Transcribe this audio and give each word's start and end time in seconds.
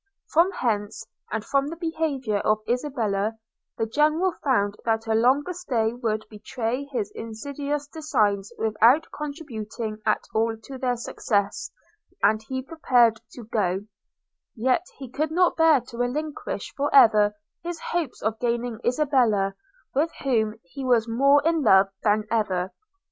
From 0.31 0.51
hence, 0.53 1.05
and 1.31 1.45
from 1.45 1.67
the 1.67 1.75
behaviour 1.75 2.39
of 2.39 2.63
Isabella, 2.67 3.33
the 3.77 3.85
General 3.85 4.31
found 4.43 4.75
that 4.83 5.05
a 5.05 5.13
longer 5.13 5.53
stay 5.53 5.93
would 5.93 6.25
betray 6.27 6.85
his 6.85 7.11
insidious 7.13 7.85
designs 7.85 8.51
without 8.57 9.05
contributing 9.11 10.01
at 10.03 10.23
all 10.33 10.57
to 10.57 10.79
their 10.79 10.95
success, 10.97 11.69
and 12.23 12.41
he 12.41 12.63
prepared 12.63 13.21
to 13.33 13.43
go; 13.43 13.81
yet 14.55 14.87
could 15.13 15.29
not 15.29 15.55
bear 15.55 15.81
to 15.81 15.99
relinquish 15.99 16.73
for 16.75 16.91
ever 16.91 17.35
his 17.61 17.79
hopes 17.91 18.23
of 18.23 18.39
gaining 18.39 18.79
Isabella, 18.83 19.53
with 19.93 20.11
whom 20.23 20.55
he 20.63 20.83
was 20.83 21.07
more 21.07 21.43
in 21.45 21.61
love 21.61 21.89
than 22.01 22.23
ever. 22.31 22.73